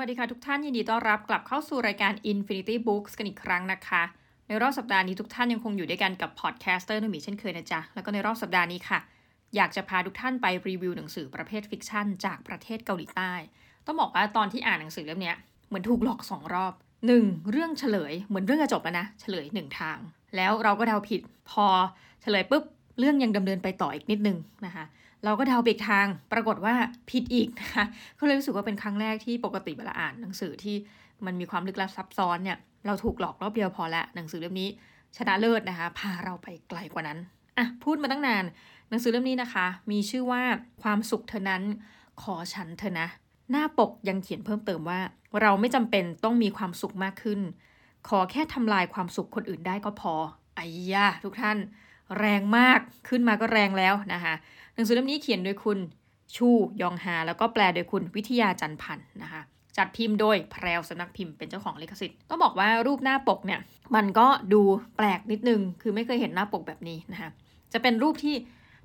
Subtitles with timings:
[0.00, 4.02] สวัสดีค่ะทุกท่านยินดีต้อนรับกลับเข้าสู่รายการ Infinity Books กันอีกครั้งนะคะ
[4.48, 8.98] ในรอบสัปดาห์นี้ทุกท่านยังคงอยู่ด้วยกันกับ podcaster นุ่มีเช่นเคยนะจ๊ะ แล้วก็ในรอบสัปดาห์นี้ค่ะ
[9.56, 13.32] อยากจะพาทุกท่านไปรีวิวหนังสือประเภท fiction จากประเทศเกาหลีใต้
[13.86, 15.34] ต้องบอกว่าตอนที่อ่านหนังสือเล่มนี้
[15.68, 16.72] เหมือนถูกหลอกสองรอบ
[17.06, 19.98] หนึ่งเรื่องเฉลยเหมือนเรื่องจะจบแล้วนะเฉลยหนึ่งทาง
[20.36, 21.20] แล้วเราก็เดาผิด
[21.50, 21.66] พอ
[22.22, 22.64] เฉลยปุ๊บ
[22.98, 24.84] เรื่องยังดำเนินไปต่ออีกนิดนึงนะคะ
[25.24, 26.74] เราก็เดาเบกทาง ปรากฏว่า
[27.10, 27.84] ผิดอีกนะคะ
[28.18, 30.76] ก็เลยรู้สึกว่าเป็นครั้งแรกที่ปกติเวลาอ่านหนังสือที่
[31.26, 34.68] มันมีความลึกลับซับซ้อนเนี่ย เราถูกหลอกรอบเดียวพอละหนังสือเล่มนี้
[35.16, 37.18] ชนะเลิศนะคะ พาเราไปไกลกว่านั้น
[37.58, 38.44] อะ พูดมาตั้งนาน
[38.88, 40.42] หนังสือเล่มนี้นะคะ มีชื่อว่า
[40.82, 41.62] ความสุขเธอนั้น
[42.22, 43.08] ขอฉันเธอนะ
[43.50, 45.00] หน้าปกยังเขียนเพิ่มเติมว่า
[45.40, 47.40] เราไม่จำเป็นต้องมีความสุขมากขึ้น
[48.08, 50.14] ขอแค่ทำลายความสุขคนอื่นได้ก็พอ
[50.56, 51.58] ไอ้ยาทุกท่าน
[52.18, 54.34] แรงมากขึ้นมาก็แรงแล้วนะคะ
[54.80, 55.78] นังสือเล่มนี้เขียนโดยคุณ
[56.36, 56.48] ชู
[56.82, 59.42] ยองฮา แล้วก็แปลโดยคุณวิทยาจันพันธ์นะคะ
[59.76, 63.60] จัดพิมพ์โดยแพรวสำนักพิมพ์เป็นเจ้าของลิขสิทธิ์ต้องบอกว่ารูปหน้าปกเนี่ย
[63.94, 64.62] มันก็ดู
[64.96, 67.30] แปลกนิดนึง คือไม่เคยเห็นหน้าปกแบบนี้นะคะ
[67.72, 68.34] จะเป็นรูปที่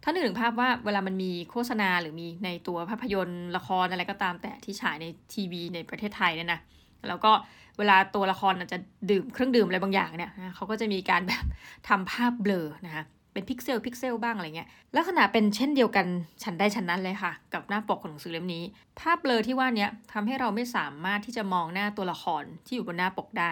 [0.03, 6.59] ถ้านึกถึงภาพว่าเวลามันมีโฆษณาหรือมีในตัวภาพยนตร์ละครอะไรก็ตามแต่ที่ฉายในทีวีในประเทศไทยเนี่ยนะ
[7.07, 7.31] แล้วก็
[7.77, 8.77] เวลาตัวละครจะ
[9.11, 11.43] ดื่มเครื่องดื่มอะไรบางอย่างเนี่ยเขาก็จะมีการแบบ
[11.87, 13.03] ทำภาพเบลอนะคะ
[13.35, 16.05] เป็นพิกเซลพิกเซลบ้างอะไรเงี้ยลักษณะเป็นเช่นเดียวกัน
[16.43, 18.63] ฉันใดฉันนั้นเลยค่ะ กับหน้าปกของหนังสือเล่มนี้
[18.99, 23.51] ภาพเบลอที่ว่านี้ทำให้เราไม่สามารถที่จะมองหน้าตัวละครที่อยู่บนหน้าปกได้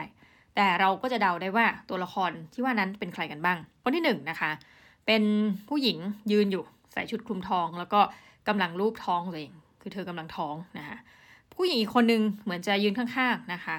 [0.56, 4.52] แต่เราก็จะเดาได้ว่าตัวละครที่ว่านั้นเป็นใครกันบ้าง คนที่1นนะคะ
[5.06, 5.24] เป็น
[5.70, 5.98] ผู้หญิง
[6.32, 8.02] ยืนอยู่ใส่ชุดคลุมท้อง แล้วก็
[8.48, 10.98] กำลังลูบท้องตัวเอง คือเธอกำลังท้องนะคะ
[11.54, 13.78] ผู้หญิงอีกคนนึงเหมือนจะยืนข้างๆนะคะ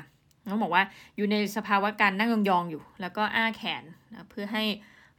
[0.51, 0.83] ต้องบอกว่า
[1.17, 4.65] อยู่ในสภาวะการนั่งยองๆอยู่ แล้วก็อ้าแขนนะเพื่อให้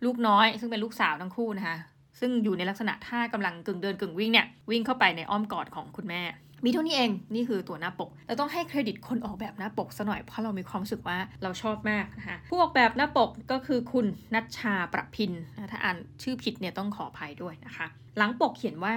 [0.05, 1.77] ลูกน้อย ซึ่งเป็นลูกสาวทั้งคู่นะคะ
[2.19, 6.21] ซึ่งอยู่ในลักษณะท่ากำลังกึ่งเดินกึ่งวิ่งเนี่ยวิ่งเข้าไปในอ้อมกอดของคุณแม่
[6.65, 17.87] มีเท่านี้เองนี่คือตัวหน้าปกเราต้องให้เครดิตคนออกแบบหน้าปกซะหน่อยเพราะเรามีความรู้สึกว่าเราชอบมากนะคะผู้ออกแบบหน้าปกก็คือคุณนัชชาประพินนะถ้าอ่านชื่อผิดเนี่ยต้องขออภัยด้วยนะคะ
[18.17, 18.95] หลังปกเขียนว่า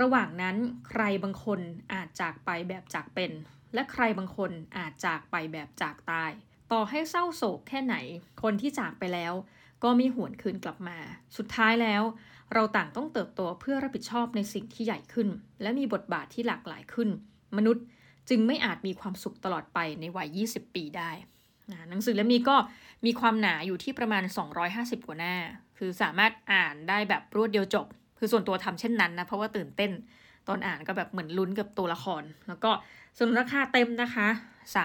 [0.00, 0.56] ระหว่างนั้น
[0.88, 1.60] ใครบางคน
[1.92, 3.32] อาจจากไปแบบจากเป็น
[3.74, 6.30] และใครบางคนอาจจากไปแบบจากตาย
[6.72, 7.96] ต่อให้เศร้าโศกแค่ไหน
[8.42, 9.32] คนที่จากไปแล้ว
[9.82, 10.98] ก็ไม่หวนคืนกลับมา
[11.36, 12.02] สุดท้ายแล้ว
[12.54, 15.28] เราต่างต้องเติบโตเพื่อรับผิดชอบในสิ่งที่ใหญ่ขึ้น
[15.62, 17.08] และมีบทบาทที่หลากหลายขึ้น
[17.56, 17.84] มนุษย์
[18.28, 21.10] จึงไม่อาจมีความสุขตลอดไปในวัย 20 ปีได้
[21.70, 22.56] นะหนังสือเล่มนี้ก็
[23.06, 24.22] มีความหนาอยู่ที่ประมาณ
[24.64, 25.34] 250 กว่าหน้า
[25.78, 27.86] คือสามารถอ่านได้แบบรวดเดียวจบ
[28.18, 29.92] คือส่วนตัวทำเช่นนั้นนะ เพราะว่าตื่นเต้น
[30.48, 32.70] ตอนอ่านก็แบบเหมือนลุ้นกับตัวละคร แล้วก็
[33.18, 34.28] ส่วนราคาเต็มนะคะ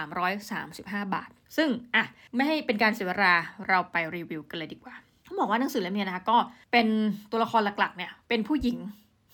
[0.09, 2.03] 335 บาท ซึ่งอะ
[2.35, 3.35] ไม่ให้เป็นการเสียเวลา
[3.69, 6.38] เราไปรีวิวกันเลยดีกว่าเขาบอกว่าหนังสือเล่มนี้นะคะก็
[6.71, 6.88] เป็น
[7.31, 8.77] ตัวละครหลักๆเนี่ยเป็นผู้หญิง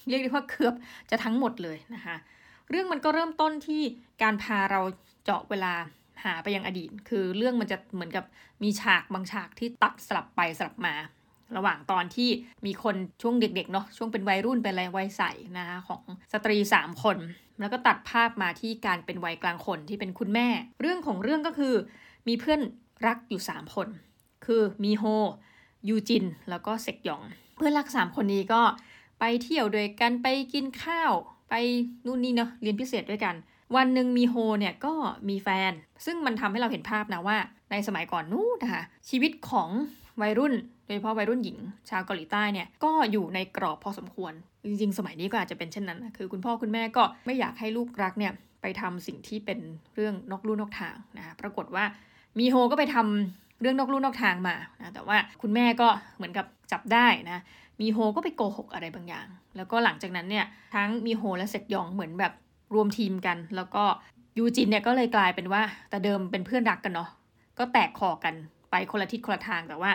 [0.09, 0.73] เรียกได้ว่าเกือบ
[1.09, 2.15] จะทั้งหมดเลยนะคะ
[2.69, 3.81] เรื่องมันก็เริ่มต้นที่
[4.21, 4.81] การพาเรา
[5.23, 5.73] เจาะเวลา
[6.23, 8.25] หาไปยังอดีต คือเรื่องมันจะเหมือนกับ
[8.63, 10.93] มีฉากบางฉากที่ตัดสลับไปสลับมา
[11.57, 12.29] ระหว่างตอนที่
[12.65, 15.23] มีคนช่วงเด็กๆเนาะช่วงเป็นวัยรุ่นเป็นอะไรวัยใส
[15.57, 16.03] นะคะของ
[16.33, 17.17] สตรี 3 คน
[17.59, 20.47] แล้วก็ตัดภาพมาที่การเป็นวัยกลางคนที่เป็นคุณแม่
[20.81, 21.75] เรื่องของเรื่องก็คือ
[22.27, 22.61] มีเพื่อน
[23.07, 23.87] รักอยู่ 3 คน
[24.45, 25.03] คือมีโฮ
[25.87, 27.23] ยูจิน แล้วก็เซกยอง
[27.55, 28.61] เพื่อนรัก 3 คนนี้ก็
[29.19, 31.11] ไปเที่ยวด้วยกันไปกินข้าว
[31.49, 31.53] ไป
[32.05, 33.35] นู่นนี่เนาะเรียนพิเศษด้วยกัน
[33.75, 34.93] วันหนึ่งมีโฮเนี่ยก็
[35.29, 35.71] มีแฟน
[36.05, 37.37] ซึ่งมันทำให้เราเห็นภาพนะว่า
[37.71, 39.69] ในสมัยก่อนนู้นนะคะชีวิตของ
[40.21, 40.53] วัยรุ่น
[40.85, 41.57] โดยเฉพาะวัยรุ่นหญิง
[41.89, 44.33] ชาวเกาหลีใต้เนี่ยก็อยู่ในกรอบพอสมควร
[44.65, 49.59] จริงๆ สมัยนี้ก็อาจจะเป็นเช่นนั้นคือคุณพ่อคุณแม่ก็ไม่อยากให้ลูกรักเนี่ยไปทำสิ่งที่เป็น
[49.95, 51.85] เรื่องนอกลู่นอกทางนะคะปรากฏว่า
[52.39, 55.87] มีโฮก็ไปทำเรื่องนอกลู่นอกทางมานะแต่ว่าคุณแม่ก็
[56.17, 57.39] เหมือนกับจับได้นะ
[57.81, 59.27] มีโฮก็ไปโกหกอะไรบางอย่าง
[59.57, 62.33] แล้วก็หลังจากนั้นเนี่ยทั้งมีโฮและเซกยองเหมือนแบบ
[62.73, 63.83] รวมทีมกัน แล้วก็
[64.37, 67.09] ยูจินเนี่ยก็เลยกลายเป็นว่าแต่เดิมเป็นเพื่อนรักกันเนาะ
[67.59, 68.33] ก็แตกคอกัน
[68.71, 69.91] ไปคนละทิศคนละทางแต่ว่า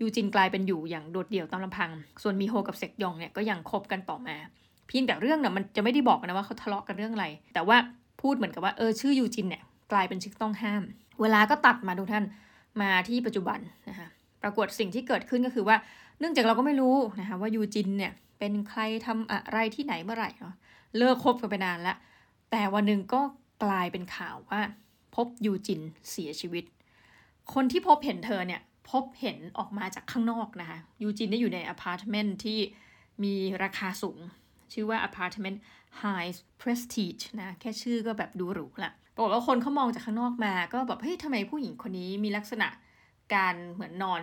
[0.00, 1.90] ยูจินกลายเป็นอยู่อย่างโดดเดี่ยวตามลำพัง
[2.22, 4.36] ส่วนมีโฮกับเซกยองเนี่ยก็ยังคบกันต่อมา
[4.88, 7.76] เพียงแต่เรื่องเนี่ยมันจะไม่ได้บอกนะว่าเขาทะเลาะกันเรื่องอะไร แต่ว่า
[8.20, 9.62] พูดเหมือนกับว่าเออชื่อยูจินเนี่ย
[9.92, 10.82] กลายเป็นชื่อต้องห้าม
[11.20, 12.24] เวลาก็ตัดมาทุกท่าน
[12.82, 13.58] มาที่ปัจจุบัน
[13.88, 14.08] นะคะ
[14.42, 15.76] ปรากฏสิ่งที่เกิดขึ้นก็คือว่า
[16.18, 20.54] เนื่องจากเราก็ไม่รู้นะคะว่ายูจินเนี่ยเป็นใครทำอะไรที่ไหนเมื่อไหร่เนาะ
[20.98, 21.96] เลิกคบกันไปนานแล้ว
[22.50, 23.20] แต่วันหนึ่งก็
[23.64, 24.60] กลายเป็นข่าวว่า
[25.14, 25.80] พบยูจิน
[26.10, 26.64] เสียชีวิต
[27.52, 32.58] คนที่พบเห็นเธอเนี่ยพบเห็นออกมาจากข้างนอกนะคะยูจินได้อยู่ในอพาร์ตเมนต์ที่
[33.24, 34.18] มีราคาสูง
[34.72, 35.60] ชื่อว่าอพาร์ตเมนต์
[36.02, 42.68] High Prestige นะแค่ชื่อก็แบบดูหรูละ บอกว่าคนเขามองจากข้างนอกมา ก็แบบเฮ้ยทำไมผู้หญิงคนนี้มีลักษณะ
[43.34, 44.22] การเหมือนนอน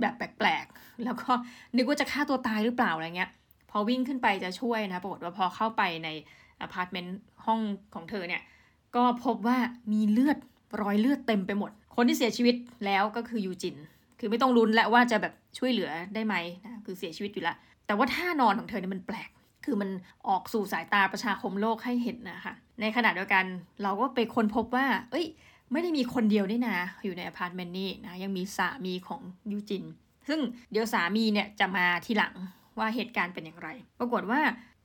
[0.00, 1.30] แบบแปลกๆ แล้วก็
[1.76, 3.30] นึกว่าจะฆ่าตัวตายหรือเปล่าอะไรเงี้ย
[3.70, 6.08] พอวิ่งขึ้นไปจะช่วยนะปรากฏว่าพอเข้าไปใน
[6.60, 7.60] อพาร์ตเมนต์ห้อง
[7.94, 8.42] ของเธอเนี่ย
[8.96, 9.58] ก็พบว่า
[9.92, 10.38] มีเลือด
[10.82, 12.56] รอยเลือดเต็มไปหมด คนที่เสียชีวิต
[12.86, 13.76] แล้วก็คือยูจิน
[14.18, 16.34] คือไม่ต้องลุ้นแล้วว่าจะแบบช่วยเหลือได้ไหม
[16.64, 17.54] นะ คือเสียชีวิตอยู่ละ
[17.86, 19.30] แต่ว่าท่านอนของเธอเนี่ยมันแปลก
[19.66, 19.90] คือมัน
[20.28, 23.44] ออกสู่สายตาประชาคมโลกให้เห็นนะคะ ในขณะเดียวกัน
[23.82, 25.26] เราก็ไปค้นพบว่า เอ้ย
[25.72, 29.20] ไม่ได้มีคนเดียวนี่นะ อยู่ในอพาร์ตเมนต์นี้นะ ยังมีสามีของ
[29.52, 29.84] ยูจิน
[30.28, 30.40] ซึ่ง
[30.70, 32.34] เดี๋ยวสามีเนี่ยจะมาทีหลัง
[32.78, 33.68] ว่าเหตุการณ์เป็นอย่างไร
[33.98, 34.40] ปรากฏว่า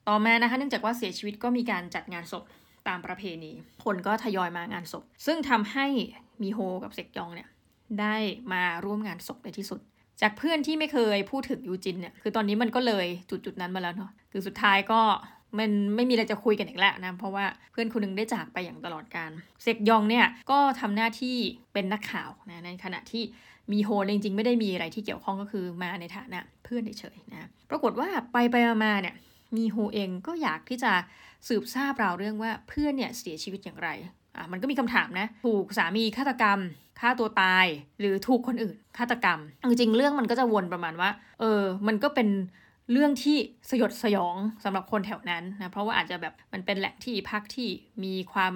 [0.08, 2.44] ต่อมานะคะ เนื่องจากว่าเสียชีวิตก็มีการจัดงานศพ
[2.88, 3.52] ตามประเพณี
[3.84, 5.88] คนก็ทยอยมางานศพ ซึ่งทำให้
[6.42, 7.50] มีโฮกับเซกยองเนี่ย
[8.00, 8.16] ได้
[8.54, 9.80] มาร่วมงานศพในที่สุด
[10.22, 15.02] จากเพื่อนที่ไม่เคยพูดถึงยูจินเนี่ย คือตอนนี้มันก็เลยจุดจุดนั้นมาแล้วเนาะ คือสุดท้ายก็
[15.60, 19.32] มันไม่มีอะไรจะคุยกันอีกแล้วนะเพราะว่าเพื่อนคนนึงได้จากไปอย่างตลอดการ
[19.64, 21.38] เซกยองเนี่ยก็ทำหน้าที่
[21.74, 23.24] เป็นนักข่าวนะในขณะที่
[23.72, 29.16] มีโฮจริงๆ ไม่ได้มีอะไรที่เกี่ยวข้องก็คือมาในฐานะเพื่อนเฉยๆนะปรากฏว่าไปไปมาเนี่ย
[29.58, 30.92] มีโฮเองก็อยากที่จะ
[31.48, 36.60] สืบทราบราวเรื่องว่าเพื่อนเนี่ยเสียชีวิตอย่างไรอะมันก็มีคำถามนะถูกสามีฆาตกรรม
[37.00, 37.66] ฆ่าตัวตาย
[38.00, 39.40] หรือถูกคนอื่นฆาตกรรม
[39.70, 42.28] จริงๆเรื่องมันก็จะวนประมาณว่า เออ มันก็เป็น
[42.92, 43.38] เรื่องที่
[43.70, 47.70] สยดสยองสำหรับคนแถวนั้นนะเพราะว่าอาจจะแบบมันเป็นแหล่งที่พักที่
[48.04, 48.54] มีความ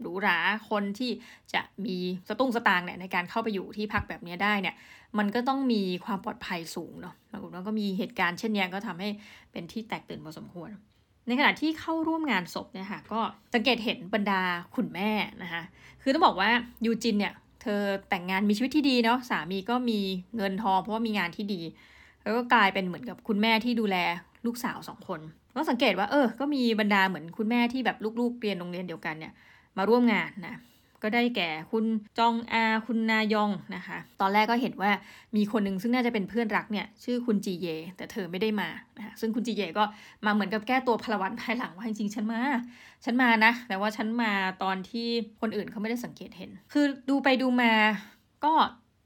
[0.00, 0.38] หรูหรา
[0.70, 1.10] คนที่
[1.54, 1.96] จะมี
[2.28, 4.74] สตุ้งสตางค์เนี่ยในการเข้าไปอยู่ที่พักแบบนี้ได้เนี่ย
[5.18, 9.08] มันก็ต้องมีความปลอดภัยสูงเนาะปรากฏว่าก็มีเหตุการณ์เช่นนี้ก็ทำให้
[9.52, 10.70] เป็นที่แตกตื่นพอสมควร
[11.26, 13.20] ในขณะที่เข้าร่วมงานศพเนี่ยค่ะก็
[13.54, 14.40] สังเกตเห็นบรรดา
[14.74, 15.10] ขุนแม่
[15.42, 15.62] นะคะ
[16.02, 16.50] คือต้องบอกว่า
[16.84, 20.00] ยูจินเนี่ยเธอแต่งงานมีชีวิตที่ดีเนาะสามีก็มี
[20.36, 21.60] เงินทองเพราะว่ามีงานที่ดี
[22.24, 23.96] แล้วก็กลายเป็นเหมือนกับคุณแม่ที่ดูแล
[24.46, 25.20] ลูกสาวสองคน
[25.56, 29.32] ก็สังเกตว่าเออ ก็มีบรรดาเหมือนคุณแม่ที่แบบลูกๆเรียนโรงเรียนเดียวกันเนี่ย
[29.76, 30.56] มาร่วมงานนะ
[31.02, 31.84] ก็ได้แก่คุณ
[32.18, 34.90] จองอาคุณนายองนะคะ ตอนแรกก็เห็นว่า
[35.36, 37.66] มีคนหนึ่งซึ่งน่าจะเป็นเพื่อนรักเนี่ยชื่อคุณจีเย
[37.96, 38.68] แต่เธอไม่ได้มา
[38.98, 39.84] นะคะซึ่งคุณจีเยก็
[40.24, 42.40] มาเหมือนกับแก้ตัวพลวันภายหลังว่าจริงๆฉันมา
[43.04, 44.32] ฉันมานะ แต่ว่าฉันมา
[44.62, 45.06] ตอนที่
[45.40, 47.72] คนอื่นเขาไม่ได้สังเกตเห็น คือดูไปดูมา
[48.44, 48.52] ก็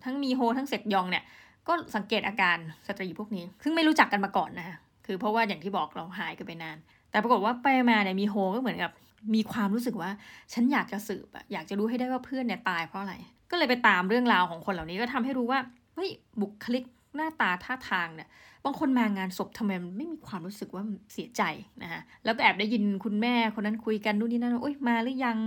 [0.04, 1.24] ทั้งมีโฮทั้งเซกยองเนี่ย
[1.68, 2.56] ก็สังเกตอาการ
[2.86, 4.76] สตรีพวกนี้ ซึ่งไม่รู้จักกันมาก่อนนะคะ
[5.06, 6.76] คือเพราะว่าอย่างที่บอกเราหายกันไปนาน
[7.10, 8.90] แต่ปรากฏว่าไปมาเนี่ยมีโฮก็เหมือนกับ
[9.34, 10.10] มีความรู้สึกว่า
[10.52, 13.14] ฉันอยากจะสืบอะอยากจะรู้ให้ได้ว่าเพื่อนเนี่ยตายเพราะอะไร
[13.50, 15.60] ก็เลยไปตามเรื่องราวของคนเหล่านี้ก็ทำให้รู้ว่า
[15.94, 16.10] เฮ้ย
[16.40, 16.84] บุคลิก
[17.16, 18.28] หน้าตาท่าทางเนี่ย
[18.64, 20.82] บางคนมางานศพทำไมมันไม่มีความรู้สึกว่า
[21.12, 21.42] เสียใจ
[21.82, 25.38] นะคะแล้วก็แอบได้ยินคุณแม่คนนั้นคุยกันนู่นนี่นั่นว่าโอ้ยมาหรือยัง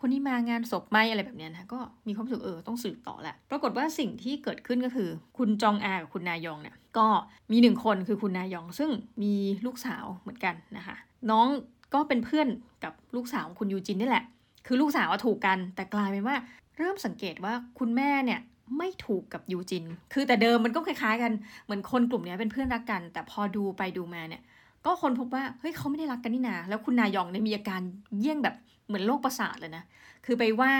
[0.00, 7.06] คนนี้มางานศพไหมอะไรแบบนี้นะก็มีความรู้สึกเออต้องสืบต่อแหละปรากฏว่าสิ่งที่เกิดขึ้นก็คือ คุณจองอากับคุณนายองเนี่ยก็
[7.52, 8.90] มีหนึ่งคนคือคุณนายองซึ่ง
[9.22, 9.34] มี
[9.66, 10.96] ลูกสาวเหมือนกันนะคะ
[11.30, 11.46] น้อง
[11.94, 12.48] ก็เป็นเพื่อน
[12.84, 14.24] กับลูกสาวของคุณยูจินนี่แหละ
[14.66, 16.36] คือลูกสาวถูกกันแต่กลายเป็นว่า
[16.76, 18.40] เริ่มสังเกตว่าคุณแม่เนี่ย
[18.76, 21.32] ไม่ถูกกับยูจิน คือแต่เดิมมันก็คล้ายๆกัน
[21.64, 24.42] เหมือนคนกลุ่มนี้เป็นเพื่อนรักกัน แต่พอดูไปดูมาเนี่ย
[24.84, 27.80] ก็คนพบว่า เฮ้ยเขาไม่ได้รักกันนี่นา แล้วคุณนายองเนี่ยมีอาการ
[28.18, 28.54] เยี่ยงแบบ
[28.86, 29.84] เหมือนโรคประสาทเลยนะ
[30.26, 30.72] คือไปว่า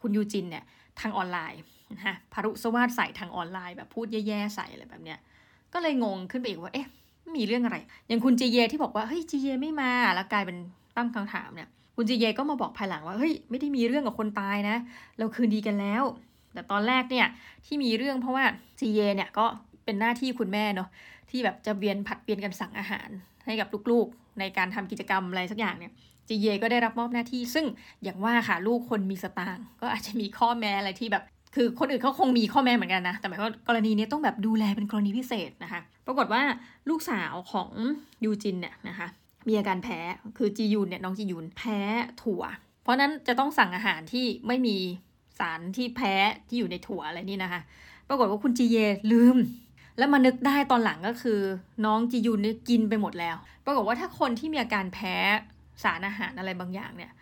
[0.00, 0.64] คุณยูจินเนี่ย
[1.00, 1.62] ทางออนไลน์
[1.96, 5.18] นะฮะพารุสวาดใส่ทางออนไลน์แบบพูดแย่ๆใส่อะไรแบบเนี้ย
[5.72, 6.86] ก็เลยงงขึ้นไปอีกว่า เอ๊ะ
[7.36, 7.76] มีเรื่องอะไร
[8.08, 10.56] อย่างคุณจีเยที่บอกว่า เฮ้ยจีเยไม่มา แล้วกลายเป็น
[10.96, 14.76] ตั้งคำถามเนี่ย คุณจีเยก็มาบอกภายหลังว่า เฮ้ย ไม่ได้มีเรื่องกับคนตายนะ
[15.18, 16.02] เราคืนดีกันแล้ว
[16.54, 17.26] แต่ตอนแรกเนี่ย
[17.66, 18.44] ที่มีเรื่องเพราะว่า
[18.80, 19.46] จีเยเนี่ยก็
[19.84, 20.88] เป็นหน้าที่คุณแม่เนาะ
[21.30, 23.08] ที่แบบจะเวียนผัดเวียนกันสั่งอาหาร
[23.44, 25.92] ให้กับลูกๆ ในการทำกิจกรรมอะไรสักอย่างเนี่ย
[26.28, 27.66] จีเยก็ได้รับมอบหน้าที่ ซึ่ง
[28.02, 31.24] อย่างว่าค่ะลูกคนมีสตางค์ก็อาจจะมีข้อแม้อะไรที่แบบ
[31.54, 36.42] คือคนอื่นเขาคงมีข้อแม้เหมือนกันนะ แต่หมายว่ากรณีนี้ต้องแบบดูแลเป็นกรณีพิเศษนะคะ ปรากฏว่า
[36.88, 37.70] ลูกสาวของ
[38.24, 39.08] ยูจินเนี่ยนะคะ
[39.48, 39.98] มีอาการแพ้
[40.38, 41.78] คือจียูนเนี่ยน้องจียูนแพ้
[42.22, 42.42] ถั่ว
[42.82, 44.76] เพราะนั้นจะต้องสั่งอาหารที่ไม่มี
[45.38, 46.14] สารที่แพ้
[46.48, 47.60] ที่อยู่ในถั่วอะไรนี่นะคะ
[48.08, 48.76] ปรากฏว่าคุณจีเย
[49.12, 49.38] ลืม
[49.98, 51.40] แล้วมานึกได้ตอนหลังก็คือ
[51.84, 55.16] น้องจียูนเนี่ยกินไปหมดแล้ว ปรากฏว่าถ้าคนที่มีอาการแพ้
[55.82, 57.12] สารอาหารอะไรบางอย่างเนี่ย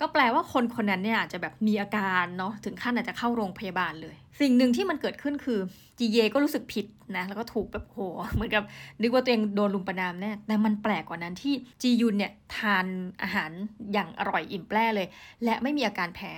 [0.00, 5.60] ก็แปลว่าคนคนนั้นเนี่ยอาจจะแบบมีอาการเนาะถึงขั้นอาจจะเข้าโรงพยาบาลเลย สิ่งหนึ่งที่มันเกิดขึ้นคือ
[5.98, 6.86] จีเยก็รู้สึกผิด
[7.16, 7.98] นะแล้วก็ถูกแบบโห
[8.34, 8.62] เหมือนกับ
[9.00, 12.86] นึกว่าตัวเองโดนลุมประนามแน่แต่มันแปลกกว่านั้นที่จียุนเนี่ยทาน
[13.22, 13.50] อาหาร
[13.92, 15.08] อย่างอร่อยอิ่มแปร่เลย
[15.44, 16.32] และไม่มีอาการแพ้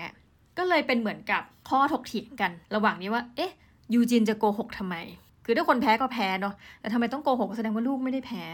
[0.58, 3.52] ก็เลยเป็นเหมือนกับข้อถกเถียงกัน ระหว่างนี้ว่า เอ๊ะ
[3.94, 4.96] ยูจินจะโกหกทำไม
[5.44, 8.44] คือถ้าคนแพ้ก็แพ้เนาะ แต่ทำไมต้องโกหกแสดงว่าลูกไม่ได้แพ้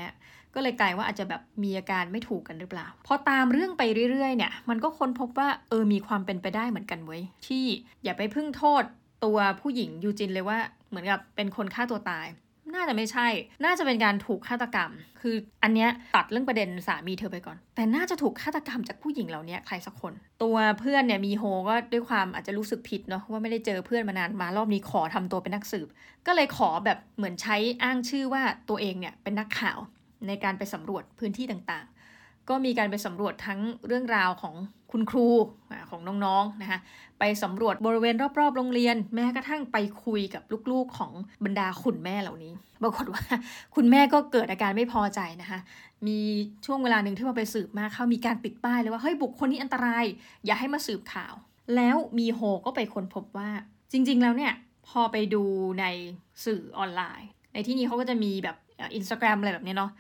[0.55, 7.65] ก็เลยกลายว่าอาจจะแบบมีอาการไม่ถูกกันหรือเปล่า พอตามเรื่องไปเรื่อยๆ เนี่ย มันก็ค้นพบว่าเออ มีความเป็นไปได้เหมือนกันเว้ย ที่
[8.05, 8.83] อย่าไปพึ่งโทษ
[9.25, 12.27] ตัวผู้หญิงยูจินเลยว่าเหมือนกับเป็นคนฆ่าตัวตาย
[12.75, 13.29] น่าจะไม่ใช่
[13.65, 25.89] น่าจะเป็นการถูกฆาตกรรม คืออันเนี้ยตัดเรื่องประเด็นสามีเธอไปก่อน แต่น่าจะถูกฆาตกรรมจากผู้หญิงเหล่านี้ใครสักคน ตัวเพื่อนเนี่ยมีโฮก็ด้วยความอาจจะรู้สึกผิดเนาะว่าไม่ได้เจอเพื่อนมานานมารอบนี้ขอทำตัวเป็นนักสืบ
[26.27, 29.79] ก็เลยขอแบบเหมือนใช้อ้างชื่อว่าตัวเองเนี่ยเป็นนักข่าว
[30.27, 31.87] ในการไปสำรวจพื้นที่ต่าง
[32.49, 34.55] ก็มีการไปสำรวจทั้งเรื่องราวของ
[34.93, 35.29] คุณครู
[35.91, 36.81] ของน้องๆนะคะ
[37.19, 41.13] ไปสำรวจบริเวณรอบๆ โรงเรียน แม้กระทั่งไปคุยกับลูกๆของ
[41.45, 42.53] บรรดาคุณแม่เหล่านี้
[42.83, 43.23] ปรากฏว่า
[43.75, 45.59] คุณแม่ก็เกิดอาการไม่พอใจนะคะ
[46.07, 46.21] มี
[46.67, 50.05] ช่วงเวลาหนึ่งที่ว่าไปสืบมาเขามีการติดป้ายเลยว่าเฮ้ยบุคคลนี้อันตราย
[50.47, 51.35] อย่าให้มาสืบข่าว
[51.77, 53.51] แล้วมีโฮก็ไปค้นพบว่า
[53.93, 54.53] จริง ๆ แล้วเนี่ย
[54.89, 55.43] พอไปดู
[55.81, 55.85] ใน
[56.45, 58.57] สื่อออนไลน์ ในที่นี้เขาก็จะมีแบบ
[58.97, 59.91] อินสตาแกรมอะไรแบบนี้เนาะ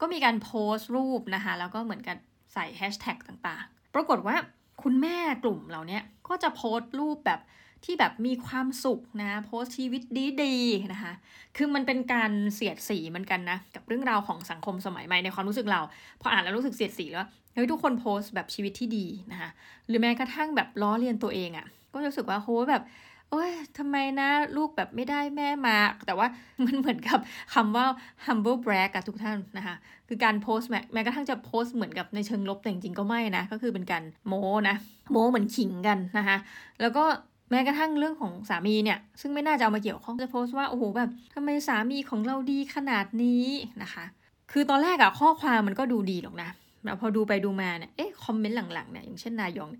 [0.00, 2.16] ก็มีการโพสต์รูปนะคะ แล้วก็เหมือนกัน
[2.54, 4.36] ใส่แฮชแท็กต่างๆ ปรากฏว่า
[4.82, 5.98] คุณแม่กลุ่มเหล่านี้
[6.28, 7.40] ก็จะโพสต์รูปแบบ
[7.84, 10.02] ที่แบบมีความสุขนะโพสต์ชีวิต
[10.42, 11.12] ดีๆนะคะ
[11.56, 15.80] คือมันเป็นการเสียดสีเหมือนกันนะ กับเรื่องราวของสังคมสมัยใหม่ในความรู้สึกเรา
[16.20, 19.50] พออ่านแล้วรู้สึกเสียดสีแล้วเฮ้ยทุกคนโพสต์แบบชีวิตที่ดีนะคะ
[19.88, 22.82] หรือแม้กระทั่งแบบล้อเลียนตัวเองอะ่ะ ก็รู้สึกว่าโหแบบ
[23.30, 26.26] โอ้ยทำไมนะลูกแบบไม่ได้แม่มา แต่ว่า
[26.64, 27.18] มันเหมือนกับ
[27.54, 27.86] คำว่า
[28.26, 29.76] humble brag อะทุกท่านนะคะ
[30.08, 34.76] คือการโพสแม้แม้กระทั่งจะโพสเหมือนกับในเชิงลบแต่จริงก็ไม่นะ ก็คือเป็นการโม้นะ
[35.10, 36.36] โม้เหมือนขิงกันนะคะ
[36.80, 37.04] แล้วก็
[37.50, 43.46] แม้กระทั่งเรื่องของสามีเนี่ย ซึ่งไม่น่าจะเอามาเกี่ยวข้องจะโพสต์ว่า โอ้โหแบบทำไมสามีของเราดีขนาดนี้
[43.82, 44.04] นะคะ
[44.52, 46.48] คือตอนแรกอะข้อความมันก็ดูดีหรอกนะ
[46.82, 49.70] แต่พอดูไปดูมาเนี่ยเอ๊ะคอมเมนต์หลังๆเนี่ยอย่างเช่นนายอง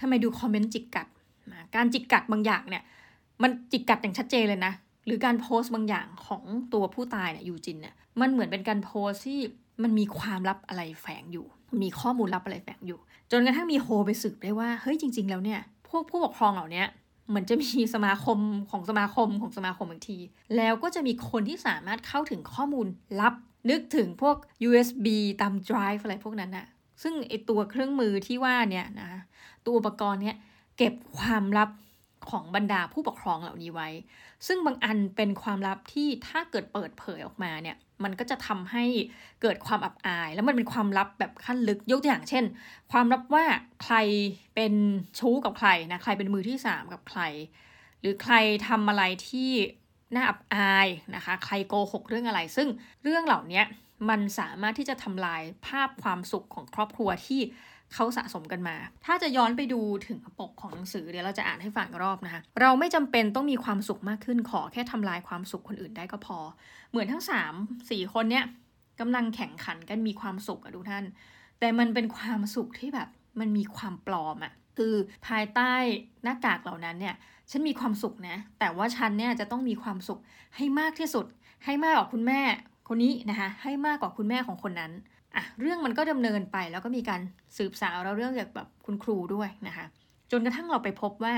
[0.00, 1.06] ทำไมดูคอมเมนต์จิกกัด
[1.76, 2.82] การจิกกัดบางอย่างเนี่ย
[3.42, 4.72] มันจิกกัดอย่างชัดเจนเลยนะ
[5.06, 9.40] หรือการโพสต์บางอย่างของตัวผู้ตายเนี่ยยูจินเนี่ยมันเหมือนเป็นการโพสต์ที่
[9.82, 11.46] มันมีความลับอะไรแฝงอยู่
[11.82, 12.98] มีข้อมูลลับอะไรแฝงอยู่
[13.30, 16.84] จนกระทั่งมีโฮไปสืบได้ว่าเฮ้ยจริง ๆ แล้วเนี่ยพวกผู้ปกครองเหล่านี้
[17.28, 18.38] เหมือนจะมีสมาคม
[18.70, 20.18] ของสมาคมของสมาคมบางที
[20.56, 22.86] แล้วก็จะมีคนที่สามารถเข้าถึงข้อมูล
[23.20, 23.34] ลับ
[23.70, 24.36] นึกถึงพวก
[24.68, 25.06] USB
[25.40, 26.66] ตาม drive อะไรพวกนั้นอะ
[27.02, 29.10] ซึ่งไอตัวเครื่องมือที่ว่าเนี่ยนะ
[29.64, 30.36] ตัวอุปกรณ์เนี้ย
[30.76, 31.70] เก็บความลับ
[32.30, 33.88] ของบรรดาผู้ปกครองเหล่านี้ไว้
[34.46, 38.84] ซึ่งบางอันเป็นความลับที่ถ้าเกิดเปิดเผยออกมาเนี่ย มันก็จะทำให้
[39.42, 42.44] เกิดความอับอาย แล้วมันเป็นความลับแบบขั้นลึก ยกตัวอย่างเช่น
[42.92, 43.44] ความลับว่า
[43.82, 43.96] ใคร
[44.54, 44.74] เป็น
[45.18, 47.20] ชู้กับใครนะ ใครเป็นมือที่สามกับใคร
[48.00, 48.34] หรือใคร
[48.68, 49.50] ทำอะไรที่
[50.14, 52.68] น่าอับอายนะคะ ใครโกหกเรื่องอะไร ซึ่ง
[53.02, 53.62] เรื่องเหล่านี้
[54.08, 57.40] มันสามารถที่จะทำลายภาพความสุขของครอบครัวที่
[57.94, 58.76] เขาสะสมกันมา
[59.06, 66.38] ถ้าจะย้อนไปดูถึงปกของหนังสือเดี๋ยวเราจะอ่านให้ฟังรอบนะคะ เราไม่จำเป็นต้องมีความสุขมากขึ้นขอแค่ทำลายความสุขคนอื่นได้ก็พอ
[66.90, 67.24] เหมือนทั้ง
[67.54, 68.44] 3 4 คนเนี้ย
[69.00, 71.04] กำลังแข่งขันกันมีความสุขอะทุกท่าน
[71.60, 73.08] แต่มันเป็นความสุขที่แบบ
[73.40, 74.94] มันมีความปลอมอะคือ
[75.26, 75.72] ภายใต้
[76.22, 77.14] หน้ากากเหล่านั้นเนี่ย
[77.50, 80.18] ฉันมีความสุขนะ แต่ว่าฉันเนี่ยจะต้องมีความสุข
[80.56, 81.26] ให้มากที่สุด
[81.64, 82.40] ให้มากกว่าคุณแม่
[82.88, 84.92] คนนี้นะคะให้มากกว่าคุณแม่ของคนนั้น
[85.36, 87.20] อะเรื่องมันก็ดำเนินไปแล้วก็มีการ
[87.56, 89.86] สืบสาวแล้วเรื่องจากแบบคุณครูด้วยนะคะ
[90.30, 91.34] จนกระทั่งเราไปพบว่า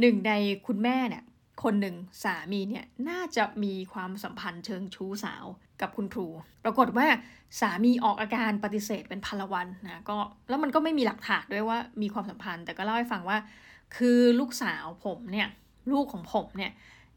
[0.00, 0.32] หนึ่งใน
[0.66, 1.24] คุณแม่เนี่ย
[1.62, 5.44] คนหนึ่งสามีเนี่ยน่าจะมีความสัมพันธ์เชิงชู้สาว
[5.80, 6.26] กับคุณครู
[6.64, 7.06] ปรากฏว่า
[7.60, 10.18] สามีออกอาการปฏิเสธเป็นพลวันนะก็
[10.48, 13.38] แล้วมันก็ไม่มีหลักฐานด้วยว่ามีความสัมพันธ์ แต่ก็เล่าให้ฟังว่า
[13.96, 15.48] คือลูกสาวผมเนี่ย
[15.92, 16.72] ลูกของผมเนี่ย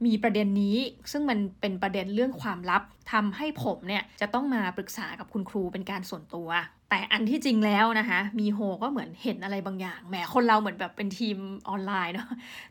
[0.05, 0.77] มีประเด็นนี้
[1.11, 2.81] ซึ่งมันเป็นประเด็นเรื่องความลับ
[3.11, 6.49] ทำให้ผมเนี่ยจะต้องมาปรึกษากับคุณครูเป็นการส่วนตัว
[6.89, 11.37] แต่อันที่จริงแล้วนะคะ มีโฮก็เหมือนเห็นอะไรบางอย่างแหมคนเราเหมือนแบบเป็นทีม
[11.69, 12.29] ออนไลน์เนาะ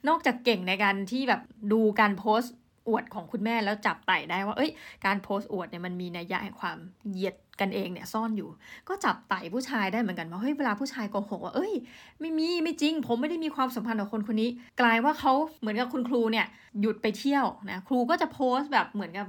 [0.09, 2.55] นอกจากเก่งในการที่แบบดูการโพสต์
[2.91, 4.71] อวดของคุณแม่แล้วจับไต่ได้ว่า เอ้ย
[5.07, 6.79] การโพสต์อวดเนี่ยมันมีนัยยะแห่งความ
[7.11, 8.49] เหยียดกันเองเนี่ยซ่อนอยู่
[8.89, 11.73] ก็จับไต่ผู้ชายได้เหมือนกันว่าเฮ้ยเวลาผู้ชายโกหกว่าเอ้ย
[12.21, 16.47] ไม่มีไม่จริง ผมไม่ได้มีความสัมพันธ์กับคนคนนี้ กลายว่าเขาเหมือนกับคุณครูเนี่ย
[16.81, 19.27] หยุดไปเที่ยวนะครูก็จะโพสต์แบบเหมือนกับ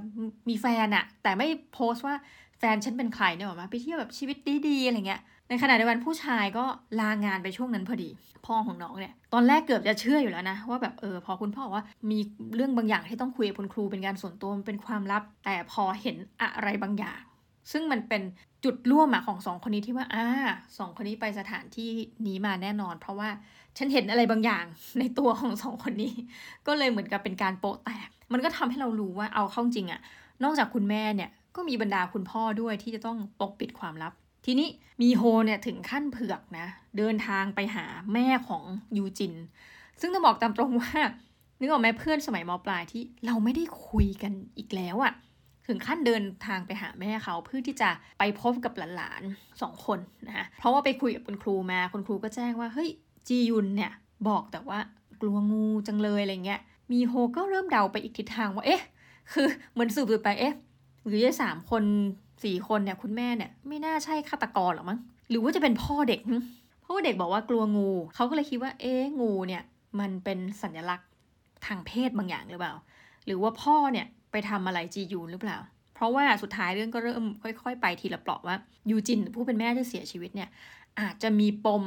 [0.48, 2.14] มีแฟนอะแต่ไม่โพสต์ว่า
[2.58, 4.36] แฟนฉันเป็นใครเนี่ยหรอมาไปเที่ยวแบบชีวิต
[4.68, 6.64] ดีๆอะไรเงี้ย ในขณะเดียวกันผู้ชายก็
[7.00, 8.10] ลางานไปช่วงนั้นพอดี
[8.46, 12.18] พ่อของน้องเนี่ย ตอนแรกเกือบจะเชื่ออยู่แล้วนะ ว่าแบบเออพอคุณพ่อว่ามี
[12.56, 17.20] เรื่องบางอย่างที่ต้องคุยกับคุณครูเป็นการส่วนตัวมันเป็นความลับ แต่พอเห็นอะไรบางอย่าง
[17.72, 18.22] ซึ่งมันเป็น
[18.64, 20.26] จุดร่วมอะของสองคนนี้ที่ว่าอ่า
[20.78, 21.90] สองคนนี้ไปสถานที่
[22.26, 23.28] นี้มาแน่นอน เพราะว่า
[23.78, 24.64] ฉันเห็นอะไรบางอย่าง
[24.98, 26.12] ในตัวของสองคนนี้
[26.66, 30.00] ก็เลยเหมือนกับเป็นการโปะแตก มันก็ทำให้เรารู้ว่าเอาเข้าจริงอะ
[30.44, 34.12] นอกจากคุณแม่เนี่ยก็มีบรรดาคุณพ่อด้วยที่จะต้องปกปิดความลับ
[34.44, 34.68] ทีนี้
[35.02, 36.66] มีโฮเนี่ยถึงขั้นเผือกนะ
[36.98, 38.64] เดินทางไปหาแม่ของ
[38.96, 39.34] ยูจิน
[40.00, 40.92] ซึ่งต้องบอกตามตรงว่า
[41.60, 45.12] นึกออกไหมเพื่อนสมัยมปลายที่เราไม่ได้คุยกันอีกแล้วอะ
[45.66, 52.90] ถึงขั้นเดินทางไปหาแม่เขาเพื่อที่จะไปพบกับหลานๆสองคนนะเพราะว่าไปคุยกับคุณครูมาคุณครูก็แจ้งว่าเฮ้ย
[53.28, 53.92] จียุนเนี่ย
[54.28, 54.78] บอกแต่ว่า
[55.20, 56.60] กลัวงูจังเลยอะไรเงี้ย
[56.92, 58.82] มีโฮก็เริ่มเดาไปอีกทิศทางว่าเอ๊ะ
[59.32, 60.54] คือเหมือนสืบไปเอ๊ะ
[61.06, 61.84] หรือจะสามคน
[62.44, 64.98] สี่คนเนี่ยคุณแม่เนี่ยไม่น่าใช่ฆาตกรหรอกมั้ง
[65.30, 66.20] หรือว่าจะเป็นพ่อเด็ก
[66.80, 69.62] เพราะว่าเด็กบอกว่ากลัวงูเขาก็เลยคิดว่าเอ๊งูเนี่ย
[70.00, 71.08] มันเป็นสัญลักษณ์
[71.66, 72.74] ทางเพศบางอย่างหรือเปล่า
[73.26, 75.58] หรือว่าพ่อเนี่ยไปทำอะไรจียูนหรือเปล่า
[75.94, 78.56] เพราะว่าสุดท้ายเรื่องก็เริ่มค่อย ๆ ไปทีละเปราะว่า
[78.90, 80.48] ยูจินผู้เป็นแม่ที่เสียชีวิตเนี่ย
[81.00, 81.82] อาจจะมีปม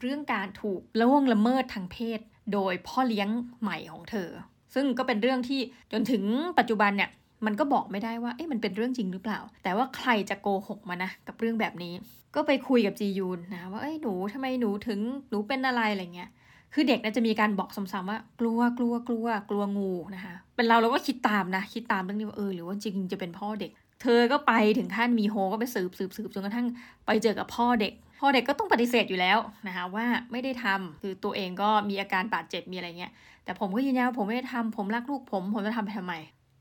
[0.00, 2.20] เรื่องการถูกละวงละเมิดทางเพศ
[2.52, 3.28] โดยพ่อเลี้ยง
[3.60, 4.28] ใหม่ของเธอ
[4.74, 5.60] ซึ่งก็เป็นเรื่องที่
[5.92, 6.24] จนถึง
[6.58, 7.10] ปัจจุบันเนี่ย
[7.46, 11.94] มันก็บอกไม่ได้ว่าเอ๊ะมันเป็นเรื่องจริงหรือเปล่า แต่ว่าใครจะโกหกมานะกับเรื่องแบบนี้
[12.34, 16.30] ก็ไปคุยกับจียูนนะว่าเอ้ยหนูทำไมหนูถึงหนูเป็นอะไรอะไรเงี้ย
[16.74, 23.70] คือเด็กน่าจะมีการบอกซ้ำๆว่ากลัวกลัวกลัวกลัวงูนะคะเป็นเราเราก็คิดตามนะ คิดตามเรื่องนี้ว่าเออหรือว่าจริงจะเป็นพ่อเด็ก
[24.02, 26.66] เธอก็ไปถึงขั้นมีโฮก็ไปสืบสืบสืบจนกระทั่ง
[27.06, 33.12] ไปเจอกับพ่อเด็ก พ่อเด็กก็ต้องปฏิเสธอยู่แล้วนะคะว่าไม่ได้ทำคือตัวเองก็มีอาการบาดเจ็บมีอะไรเงี้ย
[33.44, 36.14] แต่ผมก็ยืนยันว่าผมไม่ได้ทำผมรักลูกผม ผมจะทำไปทำไม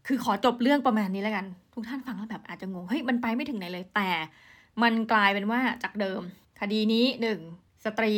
[0.07, 4.09] คือขอจบเรื่องประมาณนี้แล้วกัน ทุกท่านฟังแล้วแบบอาจจะงง เฮ้ย มันไปไม่ถึงไหนเลย แต่
[4.83, 6.21] มันกลายเป็นว่าจากเดิม
[6.59, 7.39] คดีนี้หนึ่ง
[7.85, 8.13] สตรี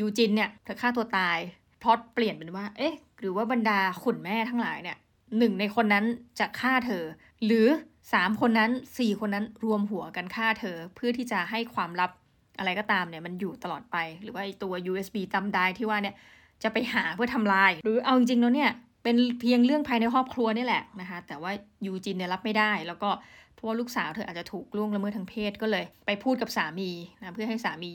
[0.00, 1.38] ยูจินเนี่ยเธอฆ่าตัวตาย
[1.82, 4.96] พอตเปลี่ยนเป็นว่า เอ๊ะ หรือว่าบรรดาขุนแม่ทั้งหลายเนี่ย
[5.38, 6.04] หนึ่งในคนนั้น
[6.38, 7.04] จะฆ่าเธอ
[7.44, 7.66] หรือ
[8.12, 12.10] สามคนนั้นสี่คนนั้นรวมหัวกันฆ่าเธอ เพื่อที่จะให้ความลับ
[12.58, 16.14] อะไรก็ตามเนี่ยมันอยู่ตลอดไป หรือว่าไอตัว USB จำได้ที่ว่าเนี่ย
[16.62, 18.70] จะไปหาเพื่อทำลาย หรือเอาจริงๆแล้วเนี่ย
[19.04, 21.52] เป็นเพียงเรื่องภายในครอบครัวนี่แหละนะคะแต่ว่า
[21.86, 23.10] ยูจินเนี่ยรับไม่ได้ แล้วก็
[23.54, 27.92] เพราะว่าลูกสาวเธออาจจะถูกล่วงละเมิดทางเพศก็เลย ไปพูดกับสามีนะเพื่อให้สามี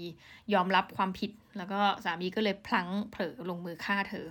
[0.53, 4.27] ยอมรับความผิด แล้วก็สามีก็เลยพลั้งเผลอลงมือฆ่าเธอ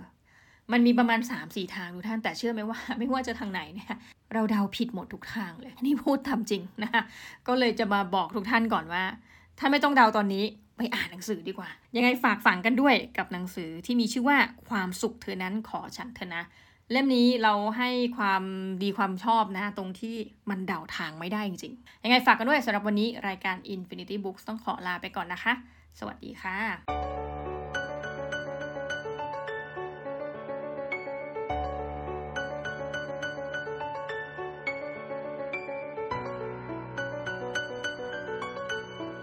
[0.71, 3.95] มันมีประมาณ3าสี่ทางทุกท่านแต่เชื่อไหมว่า ไม่ว่าจะทางไหนเนี่ย
[4.33, 7.03] เราเดาผิดหมดทุกทางเลยนี่พูดทำจริงนะคะ
[7.47, 9.03] ก็เลยจะมาบอกทุกท่านก่อนว่า
[9.59, 10.43] ถ้าไม่ต้องเดาตอนนี้
[10.77, 14.37] ไปอ่านหนังสือดีกว่า ยังไงฝากฝังกันด้วยกับหนังสือที่มีชื่อว่า
[14.69, 16.43] ความสุขเธอนั้นขอฉันเธอนะ
[16.91, 18.43] เล่มนี้เราให้ความ
[18.83, 20.15] ดีความชอบนะ ตรงที่
[20.49, 25.53] มันเดาทางไม่ได้จริงๆ ยังไงฝากกันด้วยสำหรับวันนี้รายการ Infinity Books ต้องขอลาไปก่อนนะคะ
[25.99, 27.38] สวัสดีค่ะ